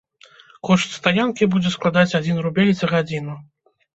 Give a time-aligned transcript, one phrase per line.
[0.67, 3.37] Кошт стаянкі будзе складаць адзін рубель за гадзіну.